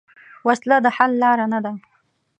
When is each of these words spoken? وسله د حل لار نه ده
وسله 0.47 0.77
د 0.81 0.87
حل 0.95 1.11
لار 1.21 1.39
نه 1.53 1.59
ده 1.65 1.73